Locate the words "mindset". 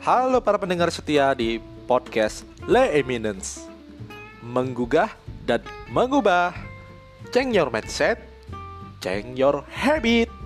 7.68-8.16